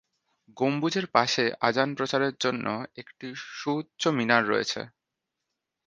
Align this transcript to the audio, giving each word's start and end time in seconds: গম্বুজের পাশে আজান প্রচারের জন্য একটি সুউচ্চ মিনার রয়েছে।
গম্বুজের 0.57 1.05
পাশে 1.07 1.43
আজান 1.59 1.89
প্রচারের 1.95 2.33
জন্য 2.39 2.65
একটি 2.97 3.27
সুউচ্চ 3.51 4.01
মিনার 4.17 4.43
রয়েছে। 4.47 4.81